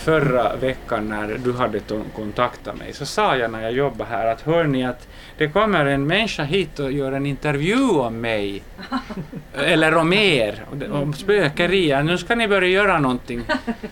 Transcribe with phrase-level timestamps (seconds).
[0.00, 1.80] förra veckan när du hade
[2.16, 5.08] kontaktat mig så sa jag när jag jobbade här att hör ni att
[5.38, 8.62] det kommer en människa hit och gör en intervju om mig
[9.54, 12.02] eller om er, om spökerier.
[12.02, 13.42] Nu ska ni börja göra någonting.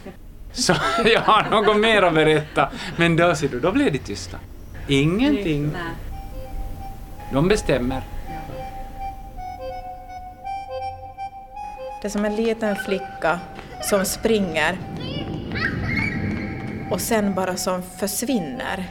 [0.52, 2.70] Så jag har något mer att berätta.
[2.96, 4.38] Men då ser du, då blev de tysta.
[4.88, 5.70] Ingenting.
[7.32, 8.02] De bestämmer.
[12.02, 13.40] Det är som en liten flicka
[13.82, 14.78] som springer
[16.90, 18.84] och sen bara som försvinner.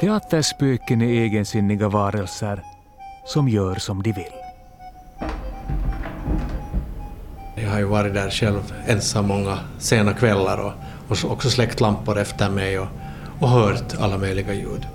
[0.00, 2.62] Teaterspöken är egensinniga varelser
[3.24, 4.32] som gör som de vill.
[7.54, 10.72] Jag har ju varit där själv ensam många sena kvällar och,
[11.08, 12.88] och också släckt lampor efter mig och,
[13.40, 14.86] och hört alla möjliga ljud.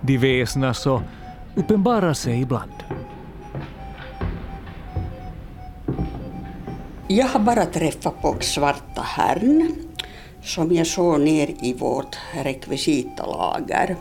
[0.00, 1.02] De väsnas och
[1.54, 2.72] uppenbarar sig ibland.
[7.12, 9.72] Jag har bara träffat på Svarta Herrn
[10.42, 13.96] som jag såg ner i vårt rekvisitalager.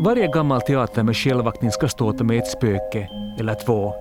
[0.00, 3.94] Varje gammal teater med självaktning ska ståta med ett spöke eller två.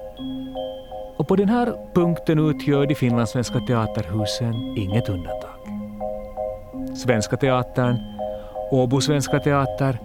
[1.18, 5.60] Och på den här punkten utgör de finlandssvenska teaterhusen inget undantag.
[6.98, 7.98] Svenska Teatern,
[8.72, 10.00] Åbo Svenska Teater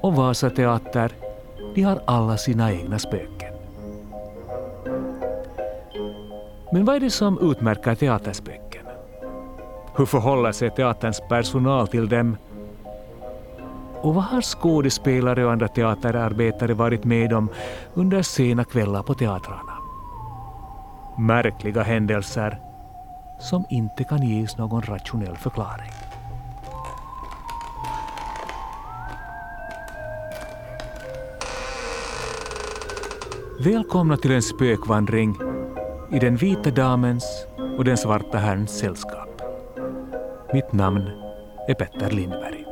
[0.00, 1.12] och Vasa Teater,
[1.74, 3.37] de har alla sina egna spöken.
[6.72, 8.86] Men vad är det som utmärker teaterspöken?
[9.96, 12.36] Hur förhåller sig teaterns personal till dem?
[14.00, 17.48] Och vad har skådespelare och andra teaterarbetare varit med om
[17.94, 19.72] under sena kvällar på teatrarna?
[21.18, 22.58] Märkliga händelser
[23.40, 25.92] som inte kan ges någon rationell förklaring.
[33.60, 35.47] Välkomna till en spökvandring
[36.12, 37.46] i den vita damens
[37.78, 39.42] och den svarta herrns sällskap.
[40.52, 41.10] Mitt namn
[41.68, 42.64] är Petter Lindberg.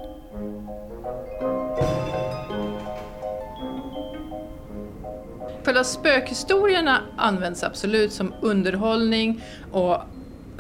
[5.65, 9.43] Själva spökhistorierna används absolut som underhållning
[9.73, 9.97] och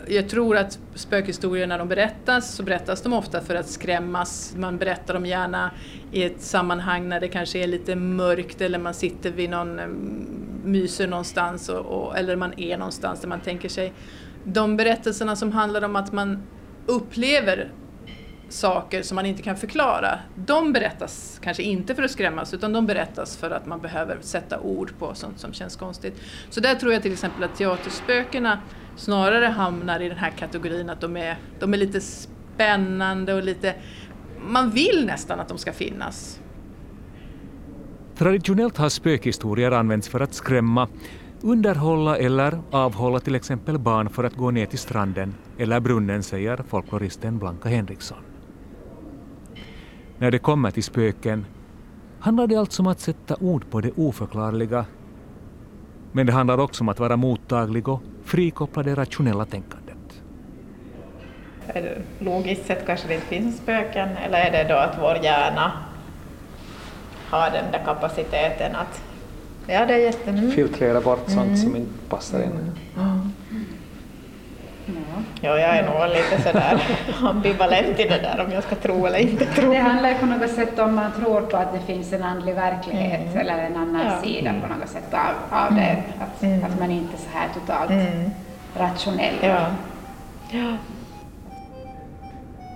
[0.09, 4.54] jag tror att spökhistorier när de berättas så berättas de ofta för att skrämmas.
[4.56, 5.70] Man berättar dem gärna
[6.12, 10.35] i ett sammanhang när det kanske är lite mörkt eller man sitter vid någon mm,
[10.66, 13.93] myser någonstans och, och, eller man är någonstans där man tänker sig.
[14.44, 16.43] De berättelserna som handlar om att man
[16.87, 17.72] upplever
[18.49, 22.87] saker som man inte kan förklara, de berättas kanske inte för att skrämmas utan de
[22.87, 26.21] berättas för att man behöver sätta ord på sånt som känns konstigt.
[26.50, 28.60] Så där tror jag till exempel att teaterspökena
[28.97, 33.75] snarare hamnar i den här kategorin att de är, de är lite spännande och lite,
[34.41, 36.41] man vill nästan att de ska finnas.
[38.19, 40.88] Traditionellt har spökhistorier använts för att skrämma,
[41.41, 46.60] underhålla eller avhålla till exempel barn för att gå ner till stranden eller brunnen, säger
[46.69, 48.19] folkloristen Blanka Henriksson.
[50.19, 51.47] När det kommer till spöken
[52.21, 54.84] handlar det alltså om att sätta ord på det oförklarliga.
[56.12, 60.22] Men det handlar också om att vara mottaglig och frikoppla det rationella tänkandet.
[62.19, 65.72] Logiskt sett kanske det inte finns spöken eller är det då att vår hjärna
[67.31, 69.03] har den där kapaciteten att
[69.66, 70.31] ja, det är jätte...
[70.31, 70.50] Mm.
[70.50, 71.56] filtrera bort sånt mm.
[71.56, 72.72] som inte passar in.
[72.97, 73.32] Mm.
[75.41, 76.82] Ja, jag är nog lite sådär
[77.31, 79.72] ambivalent i det där om jag ska tro eller inte tro.
[79.72, 83.20] Det handlar på något sätt om man tror på att det finns en andlig verklighet
[83.20, 83.38] mm.
[83.38, 84.22] eller en annan ja.
[84.22, 85.81] sida på något sätt av, av det.
[85.81, 86.03] Mm.
[86.20, 86.65] Att, mm.
[86.65, 88.31] att man inte är så här totalt mm.
[88.76, 89.34] rationell.
[89.42, 89.66] Ja.
[90.50, 90.76] Ja.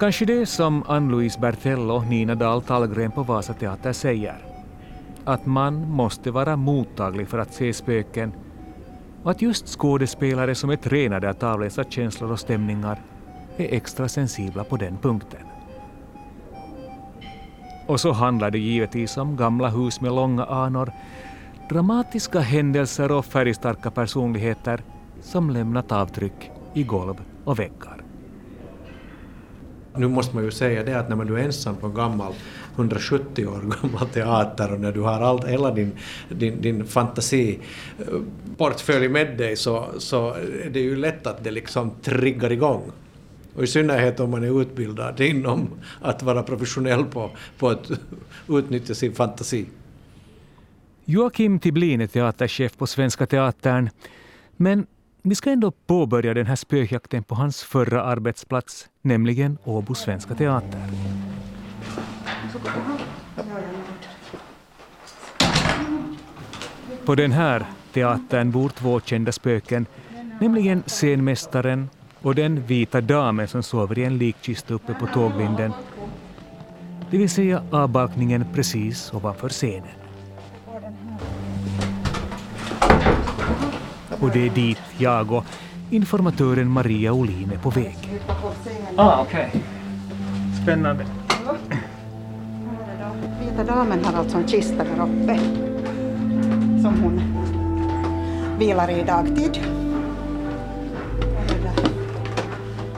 [0.01, 4.39] Kanske det som Ann-Louise Bertell och Nina Dahl Tallgren på Vasa Teater säger.
[5.25, 8.33] Att man måste vara mottaglig för att se spöken
[9.23, 13.01] och att just skådespelare som är tränade att avläsa känslor och stämningar
[13.57, 15.47] är extra sensibla på den punkten.
[17.87, 20.93] Och så handlar det givetvis om gamla hus med långa anor,
[21.69, 24.81] dramatiska händelser och färgstarka personligheter
[25.23, 28.00] som lämnat avtryck i golv och väggar.
[30.01, 32.33] Nu måste man ju säga det att när man är ensam på en gammal
[32.75, 35.93] 170 år gammal teater och när du har allt, hela din,
[36.29, 41.91] din, din fantasiportfölj eh, med dig så, så är det ju lätt att det liksom
[42.03, 42.93] triggar igång.
[43.55, 45.69] Och i synnerhet om man är utbildad inom
[46.01, 47.91] att vara professionell på, på att
[48.49, 49.67] utnyttja sin fantasi.
[51.05, 53.91] Joakim Tiblin är teaterchef på Svenska Teatern.
[54.57, 54.87] Men
[55.23, 60.81] vi ska ändå påbörja den här spökjakten på hans förra arbetsplats, nämligen Åbo Svenska Teater.
[67.05, 69.87] På den här teatern bor två kända spöken,
[70.41, 71.89] nämligen scenmästaren
[72.23, 75.73] och den vita damen som sover i en likkista uppe på tågvinden,
[77.11, 80.00] det vill säga avbalkningen precis ovanför scenen.
[84.21, 85.45] Och det är dit jag och
[85.91, 87.97] informatören Maria Olin är på väg.
[88.97, 89.49] Ah, okej.
[89.49, 89.61] Okay.
[90.63, 91.07] Spännande.
[93.41, 95.39] Vita damen har alltså en kista där uppe
[96.83, 97.23] som hon
[98.59, 99.61] vilar i dagtid.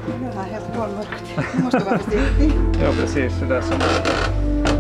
[0.07, 1.53] Det är helt kolmörkt.
[1.57, 2.53] Du måste vara försiktig.
[2.83, 3.33] ja, precis.
[3.41, 3.79] Det där som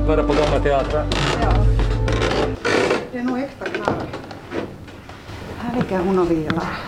[0.06, 1.06] bara på gamla teatrar.
[1.42, 1.52] Ja.
[3.12, 4.21] Det är nog äkta knark.
[5.92, 6.78] Ligger hon och vilar.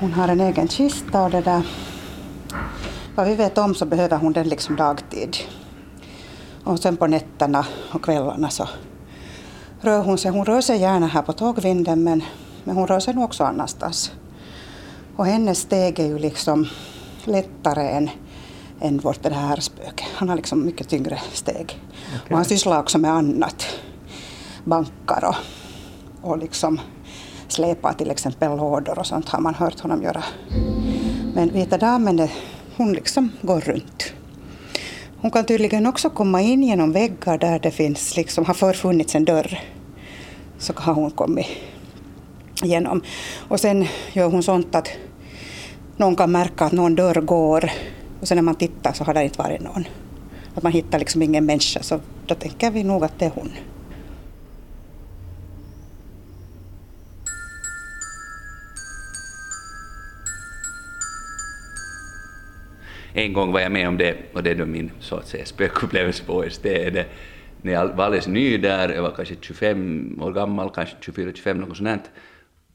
[0.00, 1.62] Hon har en egen kista och det där.
[3.14, 5.36] Vad vi vet om så behöver hon den liksom dagtid.
[6.64, 8.68] Och sen på nätterna och kvällarna så
[9.80, 10.30] rör hon sig.
[10.30, 12.22] Hon rör sig gärna här på tågvinden men,
[12.64, 14.12] men hon rör sig nog också annanstans.
[15.16, 16.66] Och hennes steg är ju liksom
[17.24, 18.10] lättare än,
[18.80, 20.04] än vårt det här spöke.
[20.14, 21.80] Han har liksom mycket tyngre steg.
[22.08, 22.30] Okay.
[22.30, 23.66] Och han sysslar också med annat.
[24.64, 25.36] Bankar och,
[26.30, 26.80] och liksom
[27.52, 30.24] släpar till exempel lådor och sånt har man hört honom göra.
[31.34, 32.28] Men Vita damen,
[32.76, 34.12] hon liksom går runt.
[35.20, 39.24] Hon kan tydligen också komma in genom väggar där det finns, liksom, har förfunnits en
[39.24, 39.60] dörr.
[40.58, 41.46] Så har hon kommit
[42.62, 43.02] igenom.
[43.48, 44.88] Och sen gör hon sånt att
[45.96, 47.70] någon kan märka att någon dörr går
[48.20, 49.84] och sen när man tittar så har det inte varit någon.
[50.54, 53.50] Att man hittar liksom ingen människa så då tänker vi nog att det är hon.
[63.16, 65.44] En gång var jag med om det, och det är då min så att säga
[65.44, 67.06] spökupplevelse på OST, det,
[67.62, 71.76] när jag var alldeles ny där, jag var kanske 25 år gammal, kanske 24-25, något
[71.76, 72.10] sånt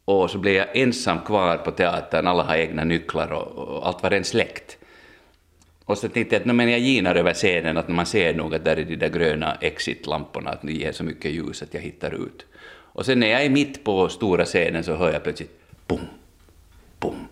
[0.06, 4.04] och så blev jag ensam kvar på teatern, alla har egna nycklar och, och allt
[4.04, 4.78] var en släkt.
[5.86, 8.66] Och så tänkte jag att men jag ginar över scenen, att man ser nog att
[8.66, 12.26] där är de där gröna exit-lamporna, att de ger så mycket ljus att jag hittar
[12.26, 12.46] ut.
[12.94, 16.00] Och sen när jag är mitt på stora scenen så hör jag plötsligt bom,
[17.00, 17.28] bom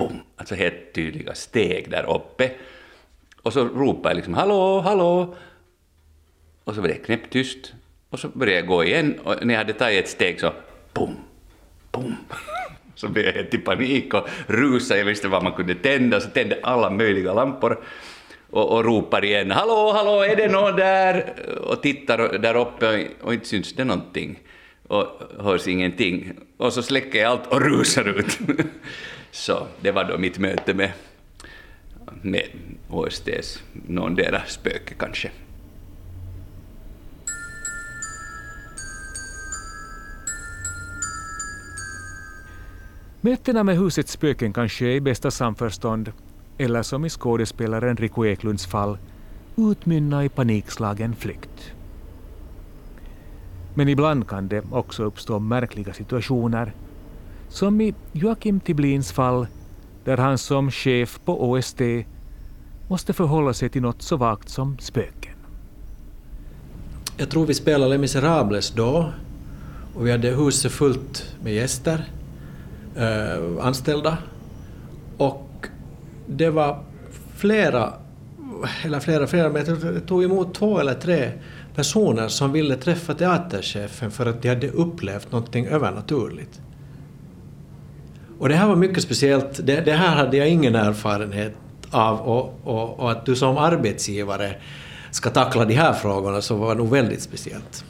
[0.00, 2.50] bom, alltså helt tydliga steg där uppe.
[3.42, 5.34] Och så ropade jag liksom hallå, hallå.
[6.64, 7.72] Och så var det knäpptyst.
[8.10, 10.52] Och så började jag gå igen och när jag hade tagit ett steg så
[10.92, 11.16] bom,
[11.92, 12.16] bom.
[12.94, 16.28] Så blev jag helt i panik och rusade, jag visste vad man kunde tända, så
[16.28, 17.84] tände alla möjliga lampor
[18.50, 23.34] och, och ropar igen ”Hallå, hallå, är det någon där?” och tittar där uppe och
[23.34, 24.38] inte syns det någonting
[24.88, 25.06] och
[25.38, 26.32] hörs ingenting.
[26.56, 28.38] Och så släcker jag allt och rusar ut.
[29.30, 30.92] Så det var då mitt möte med,
[32.22, 32.46] med
[32.88, 35.30] HSTs, någondera spöke kanske.
[43.20, 46.12] Mötena med husets spöken kan ske i bästa samförstånd
[46.58, 48.98] eller som i skådespelaren Rico Eklunds fall
[49.56, 51.72] utmynna i panikslagen flykt.
[53.74, 56.72] Men ibland kan det också uppstå märkliga situationer
[57.50, 59.46] som i Joakim Tiblins fall,
[60.04, 61.80] där han som chef på OST
[62.88, 65.34] måste förhålla sig till något så vagt som spöken.
[67.16, 69.12] Jag tror vi spelade Les Miserables då
[69.94, 72.04] och vi hade huset fullt med gäster,
[72.96, 74.18] eh, anställda.
[75.16, 75.66] Och
[76.26, 76.84] det var
[77.36, 77.92] flera,
[78.82, 81.32] eller flera, flera, men jag tog emot två eller tre
[81.74, 86.60] personer som ville träffa teaterchefen för att de hade upplevt någonting övernaturligt.
[88.40, 89.66] Och det här var mycket speciellt.
[89.66, 91.52] Det, det här hade jag ingen erfarenhet
[91.90, 94.54] av och, och, och, att du som arbetsgivare
[95.10, 97.84] ska tackla de här frågorna så var nog väldigt speciellt.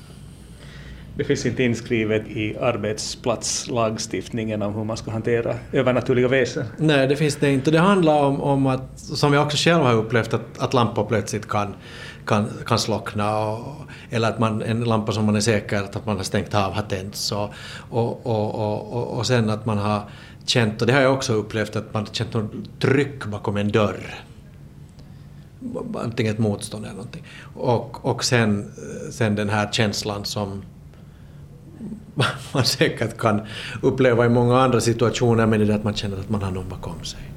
[1.16, 6.64] Det finns inte inskrivet i arbetsplatslagstiftningen om hur man ska hantera övernaturliga väsen?
[6.76, 7.70] Nej, det finns det inte.
[7.70, 11.48] Det handlar om, om att, som jag också själv har upplevt, att, att lampor plötsligt
[11.48, 11.74] kan,
[12.26, 13.76] kan, kan slockna och,
[14.10, 16.82] eller att man, en lampa som man är säker att man har stängt av har
[16.82, 17.50] tänts och,
[17.90, 20.02] och, och, och, och sen att man har
[20.44, 24.24] känt, och det har jag också upplevt, att man känt något tryck bakom en dörr.
[25.94, 27.24] Antingen ett motstånd eller någonting.
[27.54, 30.62] Och, och sen, eh, sen den här känslan som
[32.52, 33.40] man säkert kan
[33.82, 36.68] uppleva i många andra situationer, men det är att man känner att man har någon
[36.68, 37.29] bakom sig.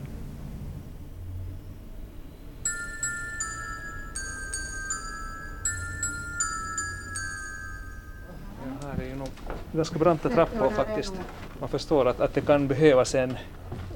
[9.73, 11.13] Ganska branta trappor faktiskt.
[11.59, 13.37] Man förstår att, att det kan behövas en,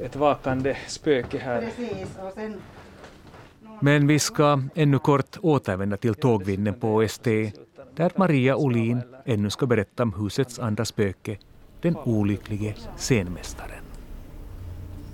[0.02, 1.70] ett vakande spöke här.
[3.80, 7.24] Men vi ska ännu kort återvända till tågvinden på OST
[7.96, 11.38] där Maria Olin ännu ska berätta om husets andra spöke,
[11.82, 13.84] den olycklige scenmästaren.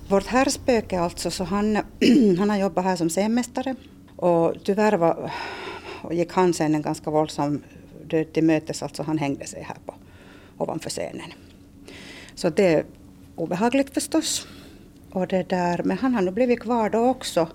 [0.10, 1.76] Vårt herrspöke alltså, så han,
[2.38, 3.76] han har jobbat här som scenmästare
[4.16, 5.32] och tyvärr var,
[6.12, 7.64] gick han sen en ganska våldsam
[8.08, 9.94] död till mötes, alltså han hängde sig här på,
[10.64, 11.34] ovanför scenen.
[12.36, 12.86] Så det är
[13.36, 14.48] obehagligt förstås.
[15.12, 17.48] Och det där, men han har nog blivit kvar då också.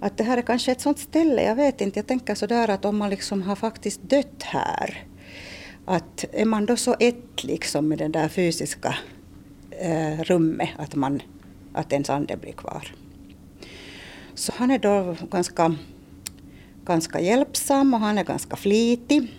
[0.00, 2.84] Att det här är kanske ett sånt ställe, jag vet inte, jag tänker sådär att
[2.84, 5.04] om man liksom har faktiskt dött här,
[5.84, 8.94] att är man då så ett liksom med det där fysiska
[9.70, 11.22] eh, rummet att, man,
[11.72, 12.94] att ens ande blir kvar.
[14.34, 15.74] Så han är då ganska,
[16.84, 19.32] ganska hjälpsam och han är ganska flitig.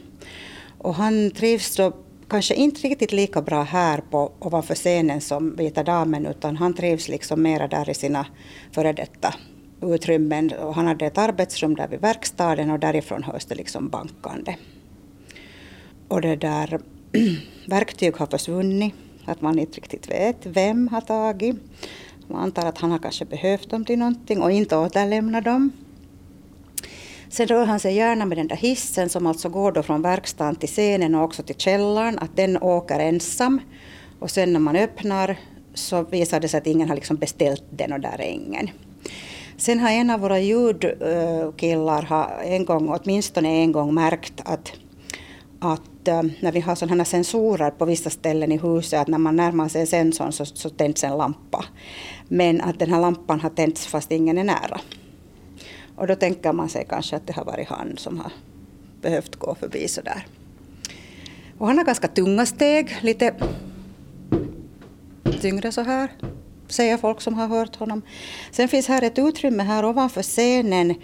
[0.77, 1.93] Och han trivs då
[2.27, 7.07] kanske inte riktigt lika bra här på, ovanför scenen som Vita Damen utan han trivs
[7.07, 8.25] liksom mera där i sina
[8.71, 9.33] före detta
[9.81, 10.51] utrymmen.
[10.51, 14.55] Och han hade ett arbetsrum där vid verkstaden och därifrån hörs det liksom bankande.
[16.07, 16.79] Och det där
[17.67, 18.93] verktyg har försvunnit,
[19.25, 21.55] att man inte riktigt vet vem har tagit.
[22.27, 25.71] Man antar att han har kanske behövt dem till någonting och inte återlämnat dem.
[27.35, 30.55] Sen rör han sig gärna med den där hissen som alltså går då från verkstaden
[30.55, 33.61] till scenen och också till källaren, att den åker ensam.
[34.19, 35.39] Och sen när man öppnar
[35.73, 38.69] så visar det sig att ingen har liksom beställt den och där är ingen.
[39.57, 44.71] Sen har en av våra ljudkillar en gång, åtminstone en gång märkt att,
[45.59, 49.35] att eh, när vi har sådana sensorer på vissa ställen i huset, att när man
[49.35, 51.65] närmar sig sensorn så, så tänds en lampa.
[52.27, 54.79] Men att den här lampan har tänts fast ingen är nära.
[55.95, 58.31] Och då tänker man sig kanske att det har varit han som har
[59.01, 60.25] behövt gå förbi sådär.
[61.57, 63.33] Och han har ganska tunga steg, lite
[65.41, 66.11] tyngre så här,
[66.67, 68.01] säger folk som har hört honom.
[68.51, 70.95] Sen finns här ett utrymme här ovanför scenen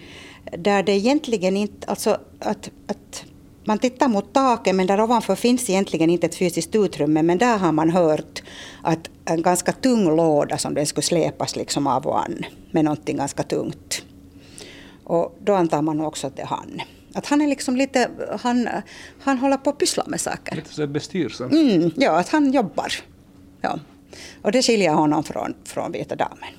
[0.57, 3.25] där det egentligen inte, alltså att, att
[3.63, 7.57] man tittar mot taket men där ovanför finns egentligen inte ett fysiskt utrymme men där
[7.57, 8.43] har man hört
[8.81, 13.17] att en ganska tung låda som den skulle släpas liksom av och an med någonting
[13.17, 14.03] ganska tungt.
[15.03, 16.81] Och då antar man också att det är han.
[17.13, 18.10] Att han är liksom lite,
[18.41, 18.70] han,
[19.22, 20.55] han håller på att pyssla med saker.
[20.55, 21.43] Lite så bestyrelse.
[21.43, 22.93] Mm, ja, att han jobbar.
[23.62, 23.79] Ja.
[24.41, 26.50] Och det skiljer honom från, från Vita damen.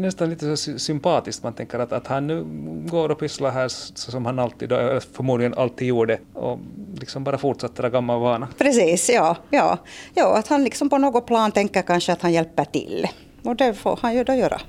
[0.00, 2.44] Nästan lite så sympatiskt, man tänker att, att han nu
[2.90, 4.68] går och pysslar här som han alltid,
[5.12, 6.58] förmodligen alltid gjorde och
[7.00, 8.48] liksom bara fortsätter av gammal vana.
[8.58, 9.78] Precis, ja, ja.
[10.14, 10.38] ja.
[10.38, 13.06] Att han liksom på något plan tänker kanske att han hjälper till.
[13.42, 14.60] Och det får han ju då göra.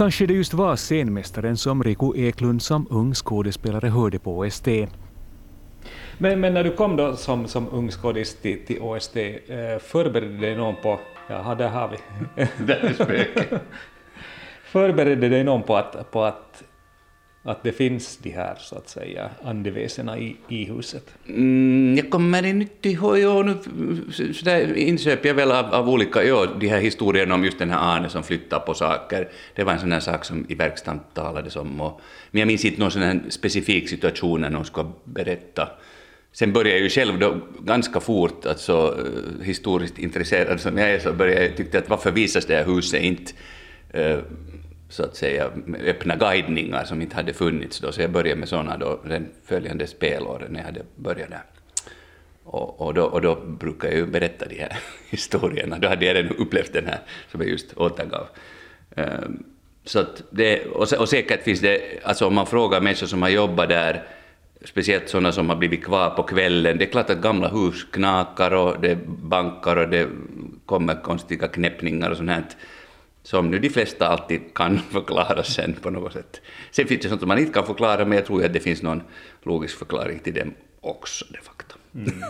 [0.00, 4.66] Kanske det just var scenmästaren som Riku Eklund som ung skådespelare hörde på OST.
[6.18, 10.36] Men, men när du kom då som, som ung skådis till, till OST, eh, förberedde
[10.36, 11.00] dig någon på...
[11.28, 11.96] Jaha, där har vi.
[12.64, 13.62] där är spöket.
[14.64, 16.62] förberedde dig någon på att, på att
[17.42, 21.14] att det finns de här så att säga andeväsena i, i huset?
[21.28, 23.54] Mm, jag kommer inte ihåg, jo, nu
[24.32, 27.96] så insöp jag väl av, av olika, jo, de här historierna om just den här
[27.96, 31.56] Arne som flyttar på saker, det var en sån här sak som i verkstaden talades
[31.56, 35.68] om, och, men jag minns inte någon sån här specifik situation när någon ska berätta.
[36.32, 39.06] Sen började jag ju själv då ganska fort, alltså
[39.42, 43.02] historiskt intresserad som jag är, så började jag tycka att varför visas det här huset
[43.02, 43.32] inte
[43.94, 44.18] uh,
[44.90, 45.50] så att säga
[45.86, 49.86] öppna guidningar som inte hade funnits då, så jag började med sådana då den följande
[49.86, 51.42] spelåren när jag hade börjat där.
[52.44, 54.78] Och, och, då, och då brukar jag ju berätta de här
[55.10, 58.26] historierna, då hade jag redan upplevt den här som jag just återgav.
[58.96, 59.44] Um,
[59.84, 63.28] så att det, och, och säkert finns det, alltså om man frågar människor som har
[63.28, 64.02] jobbat där,
[64.64, 68.50] speciellt sådana som har blivit kvar på kvällen, det är klart att gamla hus knakar
[68.50, 70.08] och det bankar och det
[70.66, 72.44] kommer konstiga knäppningar och sånt här
[73.22, 76.40] som nu de flesta alltid kan förklara sen på något sätt.
[76.70, 78.82] Sen finns det sånt som man inte kan förklara, men jag tror att det finns
[78.82, 79.02] någon
[79.42, 81.76] logisk förklaring till dem också, de facto.
[81.94, 82.22] Mm.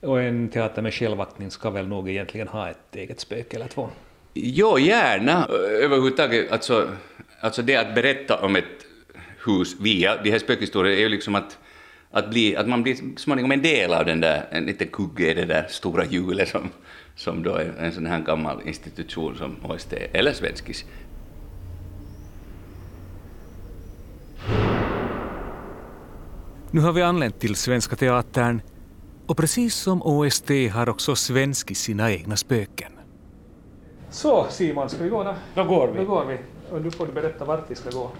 [0.00, 3.88] Och en teater med självaktning ska väl nog egentligen ha ett eget spöke eller två?
[4.34, 5.46] Jo, gärna.
[5.82, 6.88] Överhuvudtaget, alltså,
[7.40, 8.86] alltså det att berätta om ett
[9.46, 11.58] hus via de här spökhistorierna är ju liksom att,
[12.10, 15.34] att, bli, att man blir småningom en del av den där, en liten kugge i
[15.34, 16.70] det där stora hjulet som,
[17.14, 20.84] som då är en sån här gammal institution som OST eller Svenskis.
[26.70, 28.62] Nu har vi anlänt till Svenska Teatern
[29.26, 32.92] och precis som OST har också Svenskis sina egna spöken.
[34.10, 35.34] Så Simon, ska vi gå då?
[35.54, 35.98] Då går vi.
[35.98, 36.38] Då går vi.
[36.70, 38.10] Och nu får du berätta vart vi ska gå.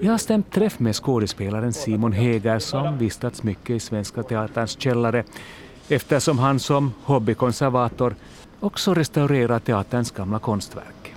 [0.00, 5.24] Jag har stämt träff med skådespelaren Simon Heger som vistats mycket i Svenska Teaterns källare
[5.88, 8.14] eftersom han som hobbykonservator
[8.60, 11.14] också restaurerar teaterns gamla konstverk.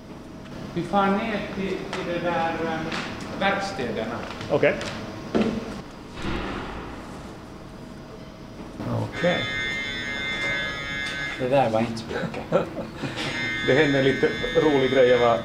[0.73, 4.15] Vi far ner till, till de där um, verkstäderna.
[4.51, 4.75] Okej.
[5.33, 5.43] Okay.
[9.03, 9.37] Okej.
[9.37, 9.43] Okay.
[11.39, 12.65] Det där var inte spöke.
[13.67, 14.29] Det hände en lite
[14.63, 15.07] rolig grej.
[15.07, 15.39] Jag var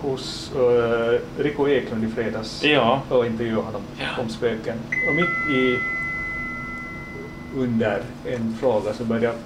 [0.00, 3.02] hos uh, Rico Eklund i fredags Ja.
[3.08, 3.82] och intervjuade honom
[4.18, 4.78] om spöken.
[5.08, 5.78] Och mitt i
[7.56, 9.38] under en fråga så började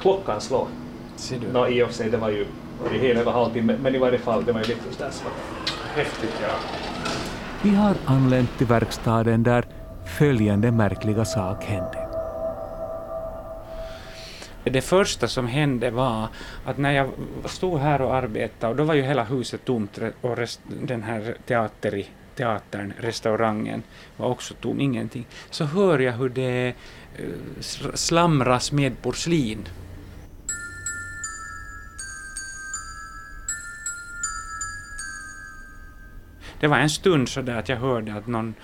[0.00, 0.68] klockan slå.
[1.16, 1.52] Ser du?
[1.52, 2.46] Nå, I och för sig, det var ju
[2.92, 5.24] det hela över halvtimme, men i varje fall, det var ju lite sådär så
[5.94, 6.34] häftigt.
[6.42, 6.48] Ja.
[7.62, 9.64] Vi har anlänt till verkstaden där
[10.18, 12.08] följande märkliga sak hände.
[14.64, 16.28] Det första som hände var
[16.64, 17.08] att när jag
[17.44, 21.36] stod här och arbetade, och då var ju hela huset tomt och rest, den här
[21.46, 22.04] teater,
[22.36, 23.82] teatern, restaurangen
[24.16, 26.74] var också tom, ingenting, så hör jag hur det
[27.94, 29.68] slamras med porslin.
[36.60, 38.54] Det var en stund så där att jag hörde att någon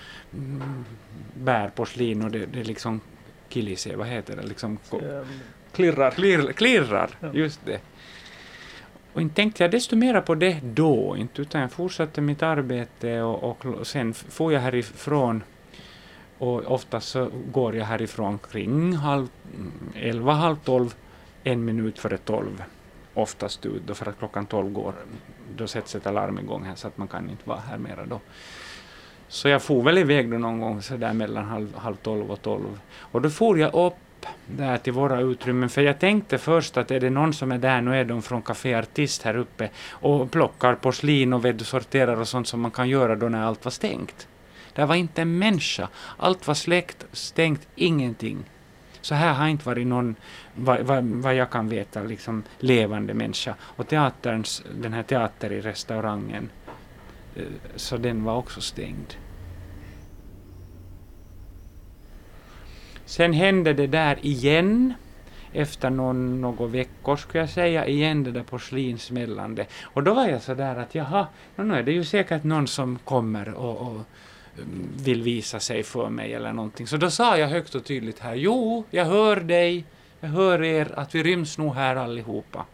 [1.34, 3.00] bär porslin och det, det liksom
[3.48, 4.78] killisee, vad heter det, liksom
[5.72, 6.10] Klirrar.
[6.10, 7.30] Klirr, klirrar, Ja.
[7.32, 7.80] just det.
[9.12, 13.20] Och inte tänkte jag desto mera på det då, inte, utan jag fortsatte mitt arbete
[13.20, 15.42] och, och, och sen får jag härifrån
[16.42, 20.94] och oftast så går jag härifrån kring halv, mm, elva, halv tolv,
[21.44, 22.62] en minut före tolv
[23.14, 24.94] oftast ut då för att klockan tolv går,
[25.56, 28.20] då sätts ett alarm igång här så att man kan inte vara här mera då.
[29.28, 32.42] Så jag for väl iväg då någon gång så där mellan halv, halv tolv och
[32.42, 32.80] tolv.
[32.96, 37.00] Och då for jag upp där till våra utrymmen, för jag tänkte först att är
[37.00, 40.74] det någon som är där, nu är de från Café Artist här uppe och plockar
[40.74, 44.28] porslin och sorterar och sånt som man kan göra då när allt var stängt.
[44.74, 45.88] Det var inte en människa.
[46.16, 48.44] Allt var släckt, stängt, ingenting.
[49.00, 50.16] Så här har inte varit någon,
[50.54, 53.54] vad, vad, vad jag kan veta, liksom levande människa.
[53.60, 56.50] Och teaterns, den här teater i restaurangen,
[57.36, 57.42] eh,
[57.76, 59.14] så den var också stängd.
[63.04, 64.94] Sen hände det där igen,
[65.52, 69.66] efter någon, några veckor skulle jag säga, igen det där porslinsmällande.
[69.82, 72.98] Och då var jag så där att jaha, nu är det ju säkert någon som
[73.04, 74.00] kommer och, och
[74.96, 76.86] vill visa sig för mig eller någonting.
[76.86, 79.84] Så då sa jag högt och tydligt här, jo, jag hör dig,
[80.20, 82.66] jag hör er, att vi ryms nog här allihopa.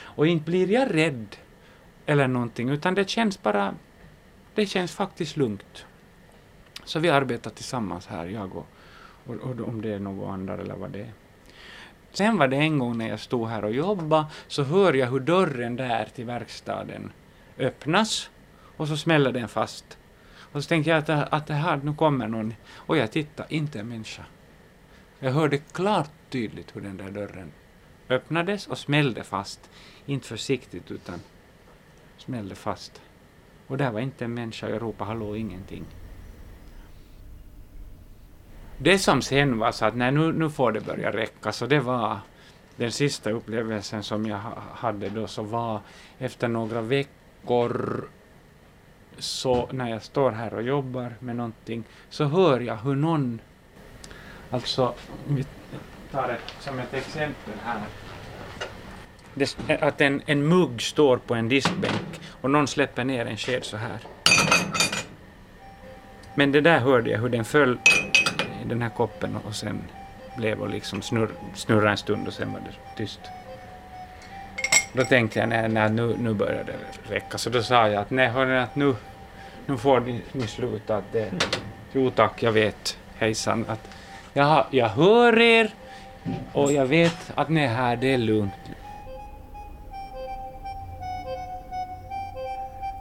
[0.00, 1.36] Och inte blir jag rädd
[2.06, 3.74] eller någonting, utan det känns bara,
[4.54, 5.86] det känns faktiskt lugnt.
[6.84, 8.66] Så vi arbetar tillsammans här, jag och,
[9.26, 11.12] och, och om det är några annan eller vad det är.
[12.12, 15.20] Sen var det en gång när jag stod här och jobbade, så hör jag hur
[15.20, 17.12] dörren där till verkstaden
[17.58, 18.30] öppnas
[18.76, 19.97] och så smäller den fast.
[20.58, 23.80] Och så tänkte jag att, att det här, nu kommer någon, och jag tittade, inte
[23.80, 24.22] en människa.
[25.18, 27.52] Jag hörde klart tydligt hur den där dörren
[28.08, 29.70] öppnades och smällde fast.
[30.06, 31.20] Inte försiktigt utan
[32.16, 33.02] smällde fast.
[33.66, 35.84] Och där var inte en människa, jag ropade hallå, ingenting.
[38.78, 41.80] Det som sen var så att nej, nu, nu får det börja räcka, så det
[41.80, 42.18] var
[42.76, 44.40] den sista upplevelsen som jag
[44.72, 45.80] hade då, så var
[46.18, 48.04] efter några veckor
[49.18, 53.40] så när jag står här och jobbar med någonting så hör jag hur någon,
[54.50, 54.94] alltså,
[55.28, 55.44] vi
[56.10, 57.80] tar det som ett exempel här,
[59.34, 63.64] det, att en, en mugg står på en diskbänk och någon släpper ner en sked
[63.64, 63.98] så här.
[66.34, 67.78] Men det där hörde jag hur den föll
[68.64, 69.82] i den här koppen och sen
[70.36, 73.20] blev och liksom snurr, snurra en stund och sen var det tyst.
[74.92, 77.38] Då tänkte jag, nej, nej nu, nu börjar det räcka.
[77.38, 78.94] Så då sa jag att nej, hörni, att nu,
[79.68, 80.96] nu får ni, ni sluta.
[80.96, 81.32] Att det,
[81.92, 83.88] jo tack, jag vet, hejsan, att
[84.32, 85.70] jag, jag hör er
[86.52, 88.52] och jag vet att ni är här, det är lugnt.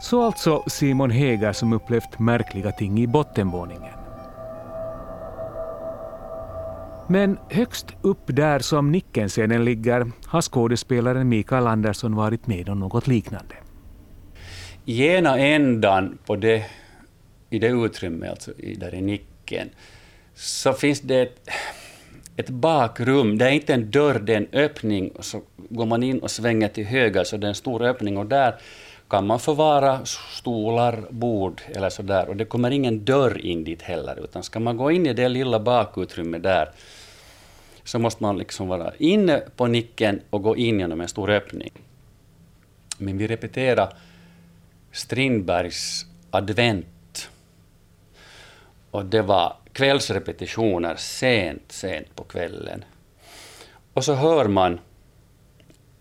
[0.02, 3.94] Så alltså Simon Heger som upplevt märkliga ting i bottenvåningen.
[7.10, 13.08] Men högst upp där som Nickenscenen ligger har skådespelaren Mikael Andersson varit med om något
[13.08, 13.56] liknande.
[14.90, 16.66] I ena ändan på det,
[17.50, 19.70] i det utrymmet, alltså i, där i nicken,
[20.36, 21.50] så finns det ett,
[22.36, 23.38] ett bakrum.
[23.38, 25.12] Det är inte en dörr, det är en öppning.
[25.20, 28.18] Så går man in och svänger till höger, så det är en stor öppning.
[28.18, 28.56] Och där
[29.08, 32.30] kan man förvara stolar, bord eller så där.
[32.30, 35.30] Och det kommer ingen dörr in dit heller, utan ska man gå in i det
[35.30, 36.70] lilla bakutrymmet där,
[37.84, 41.72] så måste man liksom vara inne på nicken och gå in genom en stor öppning.
[42.98, 43.94] Men vi repeterar
[44.98, 47.30] Strindbergs advent.
[48.92, 52.86] Och det var kvällsrepetitioner sent, sent på kvällen.
[53.94, 54.80] Och så hör man,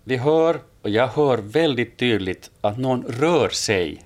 [0.04, 4.02] vi hör, och jag hör väldigt tydligt att någon rör sig.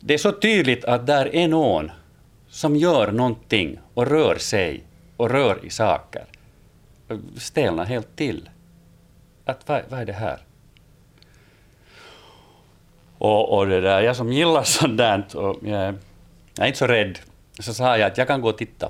[0.00, 1.90] Det är så tydligt att där är någon
[2.48, 4.82] som gör någonting och rör sig
[5.16, 6.24] och rör i saker.
[7.38, 8.48] Stelnar helt till.
[9.44, 10.40] att vad, vad är det här?
[13.20, 15.94] Och, och det där, jag som gillar sånt där, och jag,
[16.56, 17.18] jag är inte så rädd,
[17.58, 18.86] så sa jag att jag kan gå och titta.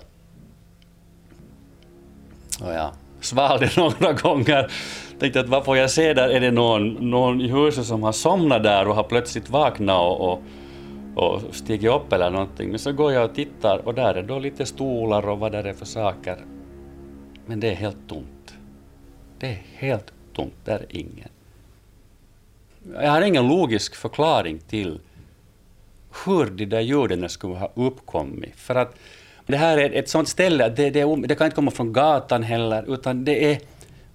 [2.61, 2.91] Och jag
[3.21, 4.73] svalde några gånger.
[5.19, 6.29] Tänkte att vad får jag se där?
[6.29, 10.33] Är det någon, någon i huset som har somnat där och har plötsligt vaknat och,
[10.33, 10.43] och,
[11.15, 12.69] och stigit upp eller någonting?
[12.71, 15.59] Men så går jag och tittar och där är då lite stolar och vad det
[15.59, 16.37] är för saker.
[17.47, 18.55] Men det är helt tomt.
[19.39, 21.29] Det är helt tomt, där är ingen.
[22.95, 25.01] Jag har ingen logisk förklaring till
[26.27, 28.57] hur de där ljuden skulle ha uppkommit.
[28.57, 28.95] För att
[29.47, 32.95] det här är ett sånt ställe, det, det, det kan inte komma från gatan heller,
[32.95, 33.59] utan det är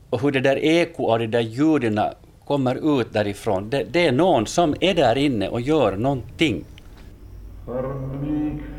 [0.10, 2.00] och hur det där eko av de där ljuden
[2.46, 3.70] kommer ut därifrån.
[3.70, 6.66] Det, det är någon som är där inne och gör någonting.
[7.66, 7.82] För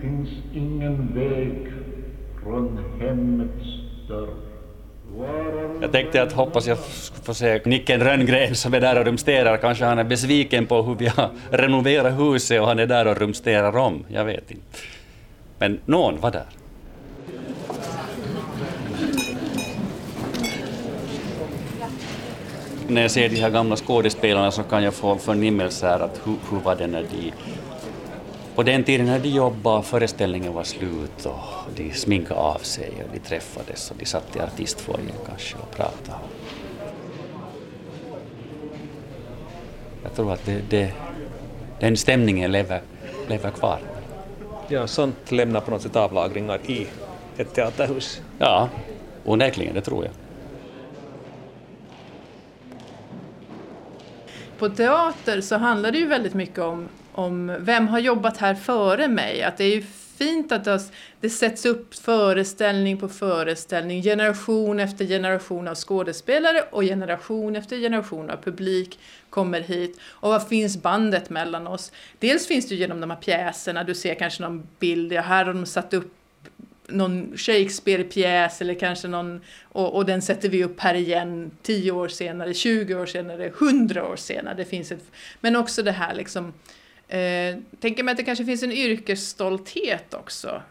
[0.01, 1.73] finns ingen väg
[2.43, 3.65] från hemmets
[4.09, 4.56] dörr.
[5.81, 6.79] Jag tänkte att hoppas jag
[7.23, 9.57] får se Nicken Rönngren som är där och rumsterar.
[9.57, 13.17] Kanske han är besviken på hur vi har renoverat huset och han är där och
[13.17, 14.05] rumsterar om.
[14.09, 14.79] Jag vet inte.
[15.59, 16.47] Men någon var där.
[22.89, 26.61] När jag ser de här gamla skådespelarna så kan jag få förnimmelser att hur, hur
[26.61, 27.33] var det när de
[28.57, 31.39] på den tiden när de jobbade, föreställningen var slut och
[31.77, 36.19] de sminkade av sig och de träffades och de satt i artistfoajén kanske och pratade.
[40.03, 40.93] Jag tror att det, det,
[41.81, 42.81] den stämningen lever,
[43.29, 43.79] lever kvar.
[44.69, 46.87] Ja, sånt lämnar på något sätt avlagringar i
[47.37, 48.21] ett teaterhus.
[48.39, 48.69] Ja,
[49.25, 50.15] onekligen, det tror jag.
[54.59, 59.09] På teater så handlar det ju väldigt mycket om, om vem har jobbat här före
[59.09, 59.43] mig.
[59.43, 59.83] Att det är ju
[60.19, 60.81] fint att det,
[61.21, 68.31] det sätts upp föreställning på föreställning, generation efter generation av skådespelare och generation efter generation
[68.31, 68.99] av publik
[69.31, 70.01] kommer hit.
[70.03, 71.93] Och vad finns bandet mellan oss?
[72.19, 75.55] Dels finns det genom de här pjäserna, du ser kanske någon bild, ja, här har
[75.55, 76.13] de satt upp
[76.89, 82.09] någon Shakespeare-pjäs eller kanske någon, och, och, den sätter vi upp här igen 10 år
[82.09, 84.55] senare, 20 år senare, 100 år senare.
[84.55, 85.05] Det finns ett,
[85.41, 86.53] men också det här liksom,
[87.09, 90.63] eh, tänker mig att det kanske finns en yrkesstolthet också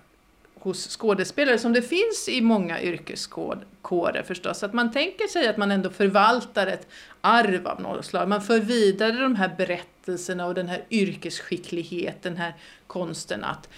[0.66, 4.64] hos skådespelare som det finns i många yrkeskårer förstås.
[4.64, 6.88] Att man tänker sig att man ändå förvaltar ett
[7.22, 8.30] arv av något slag.
[8.30, 12.54] Man för vidare de här berättelserna och den här yrkesskickligheten, den här
[12.88, 13.70] konsten att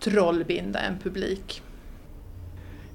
[0.00, 1.62] trollbinda en publik.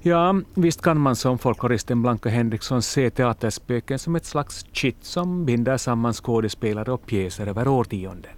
[0.02, 5.44] Ja, visst kan man som folkloristen Blanka Henriksson se teaterspöken som ett slags kitt som
[5.44, 8.32] binder samman skådespelare och pjäser över årtionden.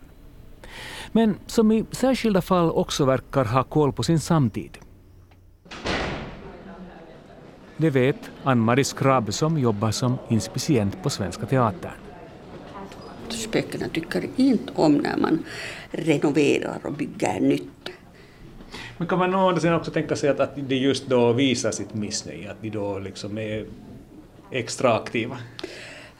[1.16, 4.78] Men som i särskilda fall också verkar ha koll på sin samtid.
[7.76, 11.92] Det vet Ann-Marie Skrabb som jobbar som inspicient på Svenska Teatern.
[13.28, 15.44] Spökena tycker inte om när man
[15.90, 17.90] renoverar och bygger nytt.
[18.98, 22.50] Men kan man någonsin också tänka sig att, att de just då visar sitt missnöje,
[22.50, 23.64] att de då liksom är
[24.50, 25.38] extra aktiva?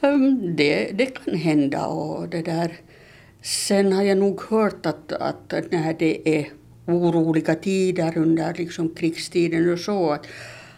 [0.01, 2.86] Um, det, det kan hända och det där.
[3.47, 6.49] Sen har jag nog hört att, att när det är
[6.87, 10.27] oroliga tider under liksom krigstiden och så, att,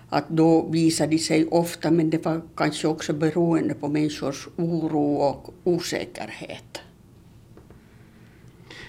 [0.09, 5.15] att då visar de sig ofta, men det var kanske också beroende på människors oro
[5.15, 6.81] och osäkerhet.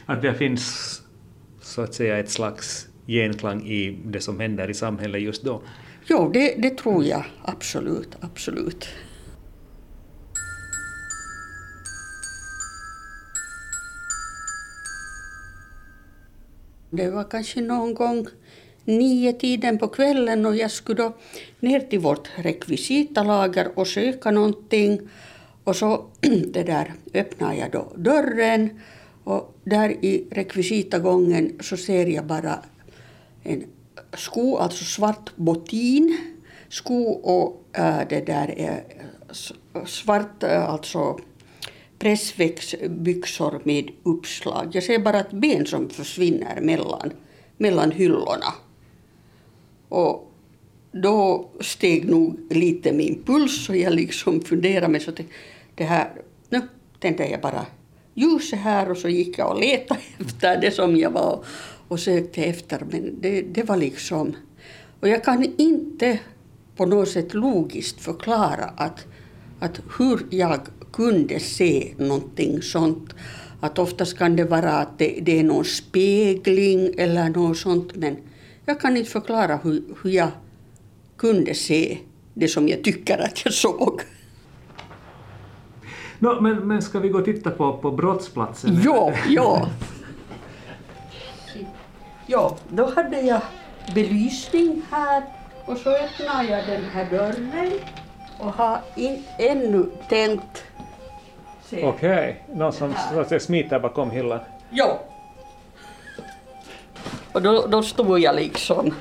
[0.06, 1.02] Att det finns
[1.62, 5.62] så att säga ett slags genklang i det som händer i samhället just då?
[6.06, 8.88] Jo, det, det tror jag absolut, absolut.
[16.90, 18.28] Det var kanske någon gång
[18.86, 21.14] nio tiden på kvällen och jag skulle då
[21.60, 25.00] ner till vårt rekvisitalager och söka någonting.
[25.64, 26.06] Och så
[26.54, 28.80] det där öppnade jag då dörren
[29.24, 32.60] och där i rekvisitagången så ser jag bara
[33.44, 33.64] en
[34.14, 36.18] sko, alltså svart botin,
[36.70, 38.84] sko och äh, det där är
[39.86, 41.20] svart, äh, alltså
[42.00, 44.70] pressväxbyxor med uppslag.
[44.72, 47.12] Jag ser bara ett ben som försvinner mellan,
[47.58, 48.54] mellan hyllorna.
[49.90, 50.32] Och
[50.92, 55.20] då steg nog lite min puls och jag liksom funderade mig så att
[55.76, 56.12] det här,
[56.50, 56.62] nu
[57.00, 57.66] tände jag bara
[58.14, 61.44] ljuset här och så gick jag och letade efter det som jag var
[61.88, 64.36] och sökte efter men det, det var liksom...
[65.00, 66.20] Och jag kan inte
[66.76, 69.06] på något sätt logiskt förklara att,
[69.60, 70.60] att hur jag
[71.00, 73.16] kunde se någonting sånt.
[73.62, 78.18] Att oftast kan det vara att det, det är någon spegling eller något sånt men
[78.66, 80.28] jag kan inte förklara hur, hur jag
[81.18, 81.98] kunde se
[82.34, 84.02] det som jag tycker att jag såg.
[86.20, 88.82] No, men, men ska vi gå och titta på, på brottsplatsen?
[88.84, 89.70] Ja, ja.
[92.28, 93.42] Ja, då hade jag
[93.96, 95.24] belysning här
[95.66, 97.72] och så öppnade jag den här dörren
[98.40, 100.64] och har in, ännu tänt.
[101.70, 101.86] Se.
[101.86, 102.94] Okej, någon som
[103.40, 104.40] smiter bakom hyllan.
[104.70, 105.00] Ja.
[107.32, 108.94] Och då, då stod jag liksom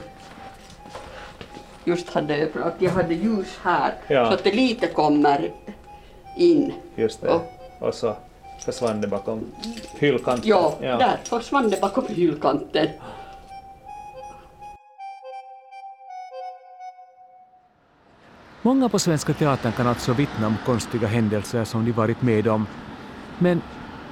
[1.84, 4.26] just hade öppnat, jag hade ljus här Ja.
[4.28, 5.52] så att det lite kommer
[6.36, 6.72] in.
[6.96, 7.28] Just det.
[7.28, 7.42] Och,
[7.80, 8.16] Och så
[8.64, 9.52] försvann det bakom
[9.98, 10.48] hyllkanten.
[10.50, 12.88] ja, där försvann det bakom hyllkanten.
[18.62, 22.66] Många på Svenska Teatern kan alltså vittna om konstiga händelser som de varit med om.
[23.38, 23.62] Men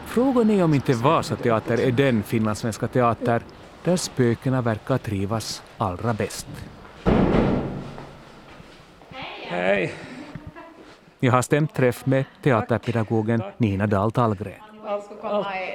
[0.07, 3.43] frågan är om inte Vasateater är den finlandssvenska teater
[3.85, 6.47] där spökena verkar trivas allra bäst.
[9.49, 9.95] Hej!
[11.21, 14.53] Jag har stämt träff med teaterpedagogen Nina Dahl Tallgren.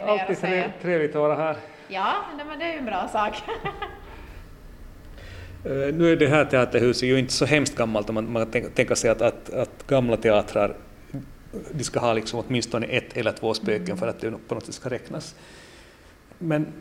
[0.08, 0.38] Alltid
[0.82, 1.58] trevligt att vara här.
[1.88, 2.14] Ja,
[2.48, 3.44] men det är ju en bra sak.
[5.66, 8.64] Eh, nu är det här teaterhuset ju inte så hemskt gammalt om man, man kan
[8.64, 10.76] tänka- sig att, att, att gamla teatrar
[11.72, 14.76] de ska ha liksom åtminstone ett eller två spöken för att det på något sätt
[14.76, 15.36] ska räknas.
[16.38, 16.74] Men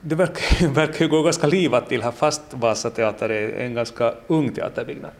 [0.00, 4.14] det verkar, verkar ju gå ganska livat till här fast Vasa teater är en ganska
[4.26, 5.10] ung teaterbyggnad.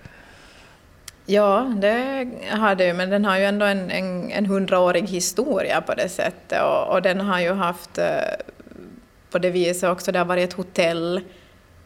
[1.27, 5.81] Ja, det har det ju, men den har ju ändå en, en, en hundraårig historia
[5.81, 8.05] på det sättet och, och den har ju haft eh,
[9.31, 11.20] på det viset också, det har varit ett hotell,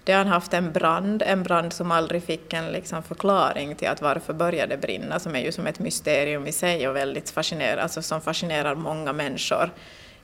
[0.08, 4.02] det har haft en brand, en brand som aldrig fick en liksom förklaring till att
[4.02, 8.02] varför började brinna, som är ju som ett mysterium i sig och väldigt fascinerande, alltså
[8.02, 9.70] som fascinerar många människor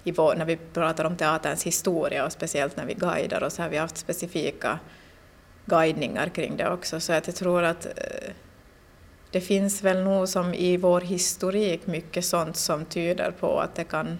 [0.04, 3.62] i vår, när vi pratar om teaterns historia och speciellt när vi guidar och så
[3.62, 4.78] har vi haft specifika
[5.64, 8.32] guidningar kring det också, så att jag tror att eh,
[9.30, 13.84] det finns väl nog som i vår historik mycket sånt som tyder på att det
[13.84, 14.18] kan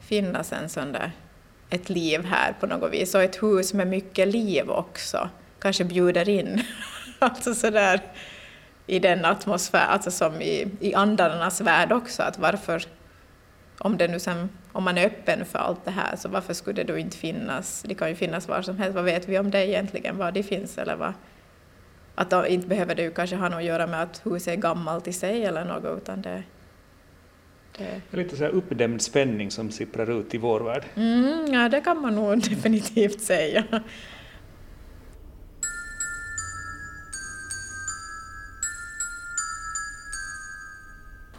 [0.00, 1.12] finnas en sån där,
[1.70, 3.14] ett liv här på något vis.
[3.14, 5.28] Och ett hus med mycket liv också
[5.60, 6.62] kanske bjuder in,
[7.18, 8.00] alltså sådär
[8.86, 12.82] i den atmosfär, alltså som i, i andarnas värld också, att varför,
[13.78, 16.82] om det nu sen, om man är öppen för allt det här, så varför skulle
[16.82, 19.50] det då inte finnas, det kan ju finnas var som helst, vad vet vi om
[19.50, 21.12] det egentligen, var det finns eller vad?
[22.14, 24.56] Att då inte behöver det ju kanske ha något att göra med att huset är
[24.56, 26.42] gammalt i sig eller något, utan det
[27.78, 30.84] det Lite så här uppdämd spänning som sipprar ut i vår värld.
[30.94, 33.64] mm, ja, det kan man nog definitivt säga.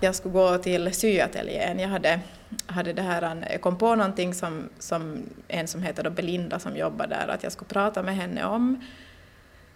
[0.01, 1.79] Jag skulle gå till syateljén.
[1.79, 2.19] Jag hade,
[2.65, 7.07] hade det här, jag kom på någonting som, som en som heter Belinda som jobbar
[7.07, 8.83] där, att jag skulle prata med henne om.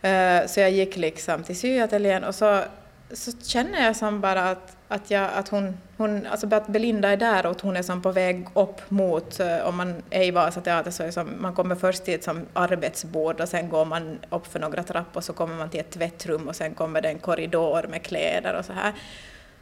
[0.01, 2.63] Eh, Så jag gick liksom till syateljén och så,
[3.11, 7.17] så känner jag som bara att, att, jag, att hon, hon, alltså att Belinda är
[7.17, 10.31] där och att hon är som på väg upp mot, eh, om man är i
[10.31, 13.69] Vasa teater så är det som, man kommer först till ett som arbetsbord och sen
[13.69, 16.73] går man upp för några trappor och så kommer man till ett tvättrum och sen
[16.73, 18.93] kommer det en korridor med kläder och så här.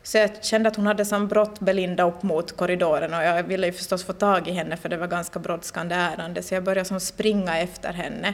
[0.03, 3.67] Så jag kände att hon hade som brått Belinda upp mot korridoren och jag ville
[3.67, 6.87] ju förstås få tag i henne för det var ganska brådskande ärende så jag började
[6.87, 8.33] som springa efter henne.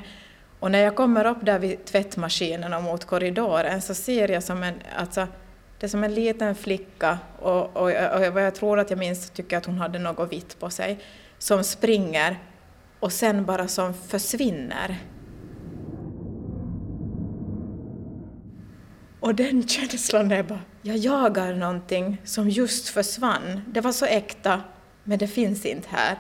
[0.60, 4.64] Och när jag kommer upp där vid tvättmaskinen och mot korridoren så ser jag som
[4.64, 5.28] en, alltså,
[5.80, 9.30] det är som en liten flicka och, och, och vad jag tror att jag minns
[9.30, 11.00] tycker att hon hade något vitt på sig
[11.38, 12.40] som springer
[13.00, 14.98] och sen bara som försvinner.
[19.20, 23.62] Och den känslan är bara, jag jagar någonting som just försvann.
[23.68, 24.62] Det var så äkta,
[25.04, 26.18] men det finns inte här.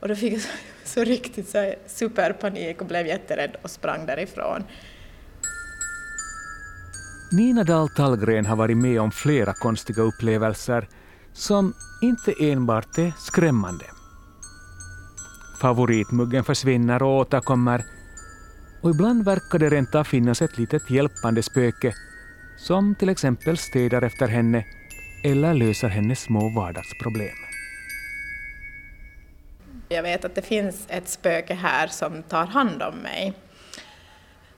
[0.00, 0.42] Och då fick jag
[0.84, 4.64] så, riktigt så här superpanik och blev jätterädd och sprang därifrån.
[7.32, 10.88] Nina Dahl Tallgren har varit med om flera konstiga upplevelser
[11.32, 13.84] som inte enbart är skrämmande.
[15.60, 17.84] Favoritmuggen försvinner och återkommer
[18.82, 21.94] och ibland verkar det rent av finnas ett litet hjälpande spöke
[22.56, 24.64] som till exempel städar efter henne
[25.24, 27.43] eller löser hennes små vardagsproblem.
[29.88, 33.32] Jag vet att det finns ett spöke här som tar hand om mig.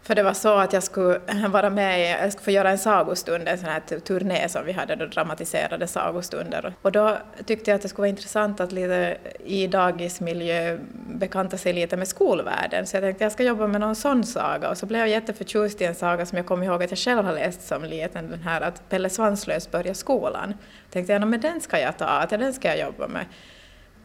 [0.06, 3.48] För det var så att jag skulle vara med, jag skulle få göra en sagostund,
[3.48, 6.74] en sån här turné som vi hade, då dramatiserade sagostunder.
[6.82, 11.72] Och då tyckte jag att det skulle vara intressant att lite i dagismiljö bekanta sig
[11.72, 12.86] lite med skolvärlden.
[12.86, 14.70] Så jag tänkte att jag ska jobba med någon sån saga.
[14.70, 17.24] Och så blev jag jätteförtjust i en saga som jag kom ihåg att jag själv
[17.24, 20.54] har läst som liten, den här att Pelle Svanslös börjar skolan.
[20.84, 23.24] Jag tänkte jag, men den ska jag ta, att den ska jag jobba med.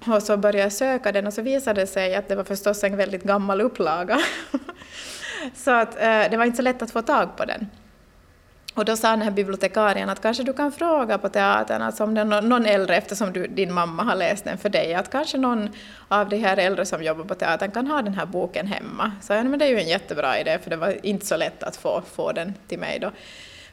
[0.07, 2.83] Och så började jag söka den och så visade det sig att det var förstås
[2.83, 4.19] en väldigt gammal upplaga.
[5.55, 7.67] så att, eh, det var inte så lätt att få tag på den.
[8.73, 12.13] Och då sa den här bibliotekarien att kanske du kan fråga på teatern, alltså om
[12.13, 15.37] det är någon äldre, eftersom du, din mamma har läst den för dig, att kanske
[15.37, 15.69] någon
[16.07, 19.11] av de här äldre som jobbar på teatern kan ha den här boken hemma.
[19.21, 21.63] Så jag, men det är ju en jättebra idé, för det var inte så lätt
[21.63, 23.11] att få, få den till mig då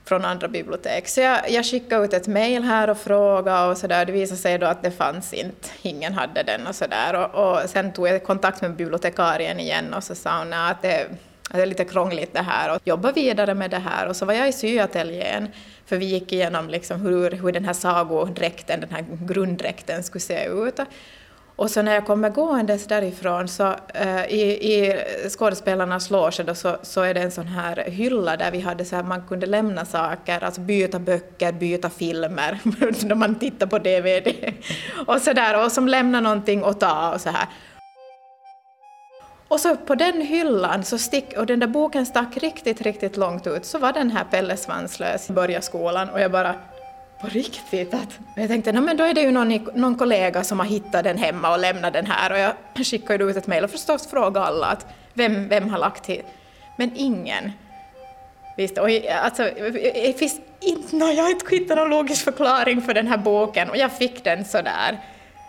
[0.09, 1.09] från andra bibliotek.
[1.09, 4.05] Så jag, jag skickade ut ett mejl här och frågade och sådär.
[4.05, 7.15] Det visade sig då att det fanns inte, ingen hade den och sådär.
[7.15, 11.07] Och, och sen tog jag kontakt med bibliotekarien igen och så sa hon att det,
[11.51, 14.09] det är lite krångligt det här och jobba vidare med det här.
[14.09, 15.49] Och så var jag i syateljén,
[15.87, 20.47] för vi gick igenom liksom hur, hur den här sagodräkten, den här grunddräkten skulle se
[20.47, 20.81] ut.
[21.59, 23.67] Och så när jag kommer gåendes därifrån så
[24.01, 24.43] uh, i,
[24.75, 28.97] i skådespelarnas loge så, så är det en sån här hylla där vi hade så
[28.97, 32.59] här, man kunde lämna saker, alltså byta böcker, byta filmer
[33.07, 34.55] när man tittar på DVD
[35.07, 37.47] och så där och som lämnar någonting och ta och så här.
[39.49, 43.47] Och så på den hyllan, så stick, och den där boken stack riktigt, riktigt långt
[43.47, 46.55] ut, så var den här Pelle Svanslös, börja skolan och jag bara
[47.21, 47.95] på riktigt.
[47.95, 51.19] Att, jag tänkte, men då är det ju någon, någon kollega som har hittat den
[51.19, 52.53] hemma och lämnat den här och jag
[52.87, 56.23] skickade ut ett mejl och förstås frågade alla att vem, vem har lagt till?
[56.77, 57.53] Men ingen.
[58.57, 58.89] Visst, och
[59.23, 63.19] alltså, det finns inte, no, jag har inte hittat någon logisk förklaring för den här
[63.19, 64.99] boken och jag fick den sådär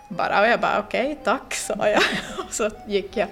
[0.09, 2.01] bara och jag bara okej, okay, tack sa jag
[2.47, 3.27] och så gick jag.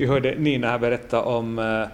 [0.00, 1.88] Vi hörde Nina här berätta om äh,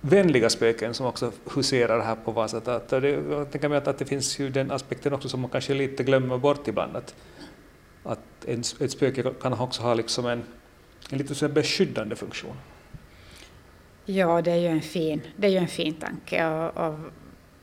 [0.00, 3.30] vänliga spöken som också huserar här på Vasateatern.
[3.30, 6.02] Jag tänker mig att, att det finns ju den aspekten också som man kanske lite
[6.02, 6.96] glömmer bort ibland.
[6.96, 7.14] Att,
[8.02, 10.42] att en, ett spöke kan också ha liksom en,
[11.10, 12.56] en lite så beskyddande funktion.
[14.04, 16.46] Ja, det är ju en fin, det är ju en fin tanke.
[16.46, 16.98] Och, och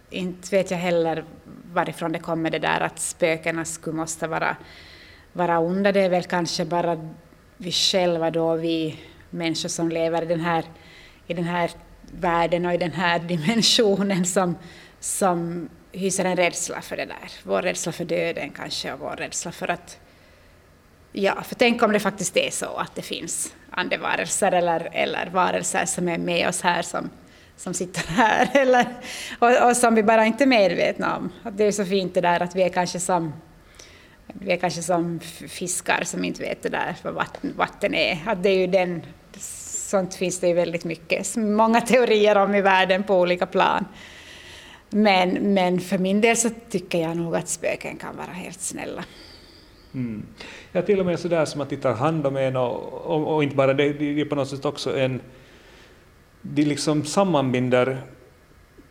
[0.09, 1.25] inte vet jag heller
[1.73, 4.57] varifrån det kommer det där att spökena skulle måste vara,
[5.33, 5.91] vara onda.
[5.91, 7.09] Det är väl kanske bara
[7.57, 8.99] vi själva då, vi
[9.31, 10.63] människor som lever i den här,
[11.27, 11.71] i den här
[12.11, 14.55] världen och i den här dimensionen som,
[14.99, 17.31] som hyser en rädsla för det där.
[17.43, 19.99] Vår rädsla för döden kanske och vår rädsla för att...
[21.11, 25.85] Ja, för tänk om det faktiskt är så att det finns andevarelser eller, eller varelser
[25.85, 27.09] som är med oss här som,
[27.57, 28.85] som sitter här eller,
[29.39, 31.31] och, och som vi bara inte är medvetna om.
[31.43, 33.33] Att det är så fint det där att vi är kanske som
[34.33, 38.19] vi är kanske som fiskar som inte vet det där vad vatten, vatten är.
[38.25, 39.05] Att det är ju den
[39.91, 43.85] sånt finns det ju väldigt mycket, många teorier om i världen på olika plan.
[44.89, 49.03] Men, men för min del så tycker jag nog att spöken kan vara helt snälla.
[49.93, 50.23] Mm.
[50.71, 53.43] Ja, till och med sådär som att de tar hand om en och, och, och
[53.43, 55.21] inte bara det, det är på något sätt också en...
[56.41, 58.01] De liksom sammanbinder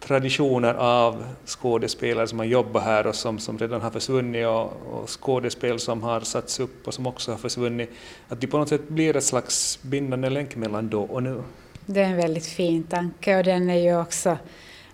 [0.00, 5.20] traditioner av skådespelare som har jobbat här och som, som redan har försvunnit och, och
[5.20, 7.90] skådespel som har satts upp och som också har försvunnit,
[8.28, 11.42] att de på något sätt blir ett slags bindande länk mellan då och nu.
[11.86, 14.36] Det är en väldigt fin tanke och den är ju också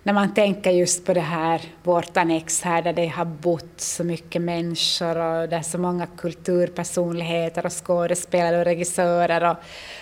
[0.07, 4.03] när man tänker just på det här, vårt annex här där det har bott så
[4.03, 9.57] mycket människor och där så många kulturpersonligheter och skådespelare och regissörer och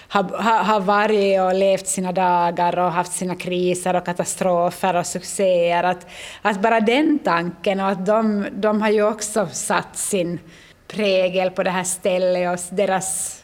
[0.07, 5.05] har, har, har varit och levt sina dagar och haft sina kriser och katastrofer och
[5.05, 5.83] succéer.
[5.83, 6.07] Att,
[6.41, 10.39] att bara den tanken och att de, de har ju också satt sin
[10.87, 13.41] prägel på det här stället och deras,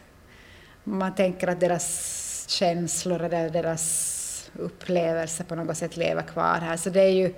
[0.84, 4.21] man tänker att deras känslor och deras
[4.54, 6.78] upplevelse på något sätt leva kvar här.
[6.78, 7.34] Så det är ju,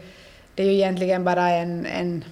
[0.56, 2.24] det är ju egentligen bara en, en,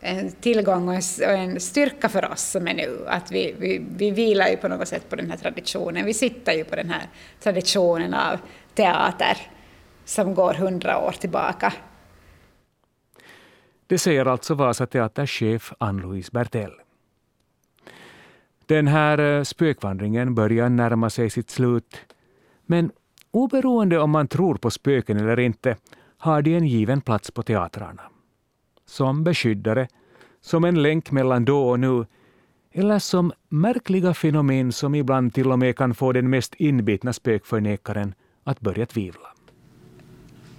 [0.00, 3.04] en tillgång och en, styrka för oss som är nu.
[3.06, 6.04] Att vi, vi, vi vilar ju på något sätt på den här traditionen.
[6.04, 7.08] Vi sitter ju på den här
[7.42, 8.38] traditionen av
[8.74, 9.36] teater
[10.04, 11.72] som går hundra år tillbaka.
[13.86, 16.72] Det säger alltså Vasa Teaters chef Ann-Louise Bertell.
[18.66, 21.96] Den här eh, spökvandringen börjar närma sig sitt slut.
[22.66, 22.90] Men
[23.34, 25.76] Oberoende om man tror på spöken eller inte
[26.18, 28.02] har de en given plats på teatrarna.
[28.86, 29.88] Som beskyddare,
[30.40, 32.06] som en länk mellan då och nu
[32.72, 38.14] eller som märkliga fenomen som ibland till och med kan få den mest inbitna spökförnekaren
[38.44, 39.28] att börja tvivla.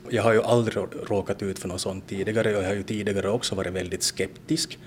[0.10, 0.78] Jag har ju aldrig
[1.10, 4.80] råkat ut för något sånt tidigare jag har ju tidigare också varit väldigt skeptisk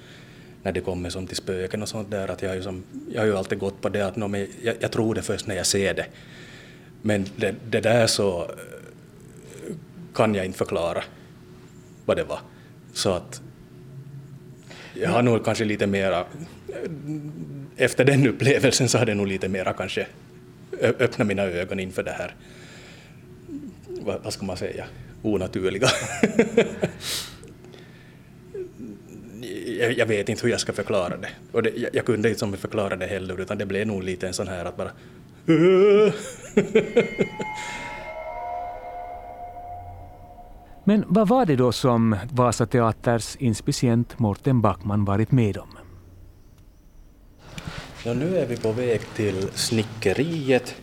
[0.63, 2.29] när det kommer som till spöken och sånt där.
[2.29, 2.83] Att jag, har ju som,
[3.13, 5.57] jag har ju alltid gått på det att no, jag, jag tror det först när
[5.57, 6.07] jag ser det.
[7.03, 8.49] Men det, det där så eh,
[10.15, 11.03] kan jag inte förklara
[12.05, 12.41] vad det var.
[12.93, 13.43] Så att
[14.95, 16.25] jag har nog kanske lite mera,
[17.77, 20.07] efter den upplevelsen så har det nog lite mera kanske
[20.83, 22.35] öppnat mina ögon inför det här,
[23.87, 24.87] vad, vad ska man säga,
[25.23, 25.89] onaturliga.
[29.79, 31.31] jag, jag, vet inte hur jag ska förklara det.
[31.53, 34.27] Och det, jag, jag kunde inte som förklara det heller, utan det blev nog lite
[34.27, 34.91] en sån här att bara
[40.85, 45.69] men vad var det då som Vasa Teaters inspicient Morten Backman varit med om?
[48.05, 50.75] Ja, nu är vi på väg till snickeriet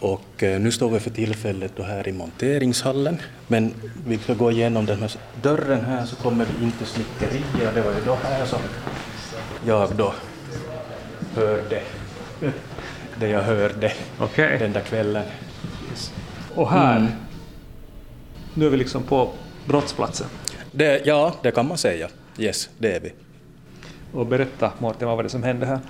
[0.00, 3.16] och eh, nu står vi för tillfället då här i monteringshallen.
[3.46, 3.74] Men
[4.06, 5.12] vi ska gå igenom den här
[5.42, 7.74] dörren här så kommer vi in till snickeriet.
[7.74, 8.60] Det var ju då här som
[9.66, 10.14] jag då
[11.34, 11.82] hörde
[13.20, 14.58] det jag hörde Okej.
[14.58, 15.24] den där kvällen.
[16.54, 17.12] Och här, Mm.
[18.54, 19.30] nu är vi liksom på
[19.66, 20.26] brottsplatsen.
[20.72, 22.08] Det, ja, det kan man säga.
[22.38, 23.12] Yes, det är vi.
[24.12, 25.80] Och berätta Mårten, vad var det som hände här?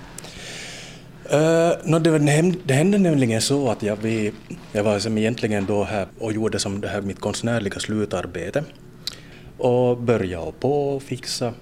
[1.33, 2.17] Uh, no, det,
[2.63, 4.31] det hände nämligen så att jag, vi,
[4.71, 8.63] jag var som egentligen då här och gjorde som det här mitt konstnärliga slutarbete
[9.57, 11.53] och började på och fixa.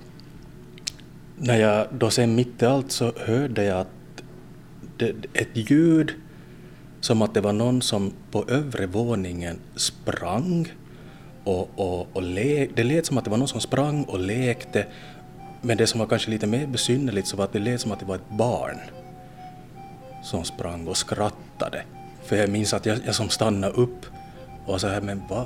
[1.38, 3.88] När jag då sen mitt i allt så hörde jag att
[4.98, 6.14] det, ett ljud
[7.02, 10.74] som att det var någon som på övre våningen sprang
[11.44, 14.86] och, och, och le, det lät som att det var någon som sprang och lekte
[15.62, 18.00] men det som var kanske lite mer besynnerligt så var att det lät som att
[18.00, 18.80] det var ett barn
[20.24, 21.82] som sprang och skrattade.
[22.24, 24.06] För jag minns att jag, jag som stannade upp
[24.66, 25.46] och så här, men vad,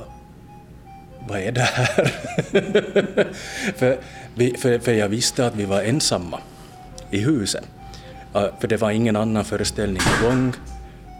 [1.28, 2.06] vad är det här?
[3.78, 3.98] för,
[4.36, 6.40] vi, för, för jag visste att vi var ensamma
[7.12, 7.68] i huset.
[8.34, 10.54] För det var ingen annan föreställning igång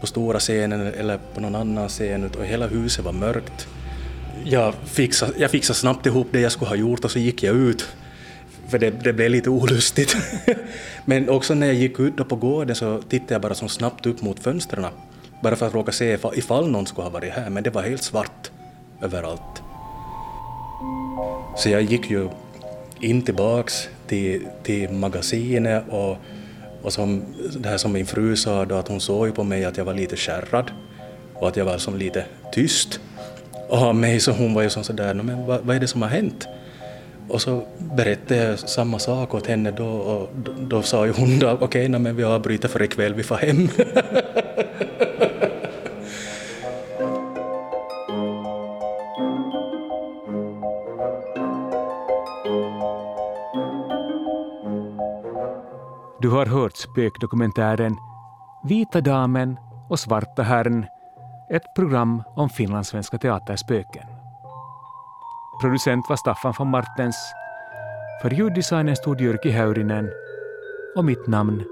[0.00, 3.66] på stora scenen eller på någon annan scen och hela huset var mörkt.
[4.44, 7.56] Jag fixade, jag fixade snabbt ihop det jag skulle ha gjort och så gick jag
[7.56, 7.88] ut.
[8.68, 10.16] För det, det blev lite olustigt.
[11.04, 14.22] Men också när jag gick ut på gården så tittade jag bara så snabbt upp
[14.22, 14.86] mot fönstren.
[15.42, 17.82] Bara för att råka se ifall, ifall någon skulle ha varit här, men det var
[17.82, 18.50] helt svart
[19.02, 19.62] överallt.
[21.56, 22.28] Så jag gick ju
[23.00, 26.16] in tillbaks till, till magasinet och,
[26.82, 27.22] och som,
[27.58, 29.84] det här som min fru sa då att hon såg ju på mig att jag
[29.84, 30.70] var lite skärrad
[31.34, 33.00] och att jag var som lite tyst.
[33.68, 36.02] Och av mig så hon var ju som sådär, men vad, vad är det som
[36.02, 36.48] har hänt?
[37.28, 41.38] Och så berättade jag samma sak åt henne då och då, då sa ju hon
[41.38, 43.68] då okej, okay, men vi avbryter för ikväll, vi får hem.
[56.46, 57.96] har hört spökdokumentären
[58.64, 59.56] Vita damen
[59.88, 60.86] och Svarta herrn,
[61.50, 64.06] ett program om finlandssvenska teaterspöken.
[65.60, 67.16] Producent var Staffan von Martens.
[68.22, 70.10] För ljuddesignen stod Jyrki Häyrinen
[70.96, 71.64] och mitt namn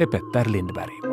[0.00, 1.07] är Petter Lindberg.